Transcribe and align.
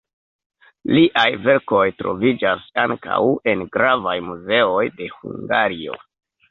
Liaj 0.97 1.25
verkoj 1.43 1.83
troviĝas 1.99 2.65
ankaŭ 2.87 3.21
en 3.55 3.65
gravaj 3.77 4.19
muzeoj 4.33 4.85
de 5.01 5.17
Hungario. 5.21 6.05